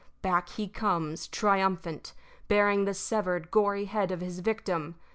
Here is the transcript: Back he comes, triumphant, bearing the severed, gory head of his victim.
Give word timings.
Back 0.23 0.49
he 0.49 0.67
comes, 0.67 1.27
triumphant, 1.27 2.13
bearing 2.47 2.85
the 2.85 2.93
severed, 2.95 3.51
gory 3.51 3.85
head 3.85 4.11
of 4.11 4.19
his 4.19 4.39
victim. 4.39 4.95